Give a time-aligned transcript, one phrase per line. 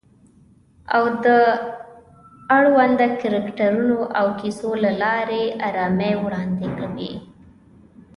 [0.95, 1.25] او د
[2.57, 7.13] اړونده کرکټرونو او کیسو له لارې آرامي وړاندې کوي